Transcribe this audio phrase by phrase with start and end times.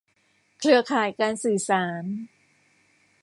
[0.59, 2.03] เครือข่ายการสื่อสาร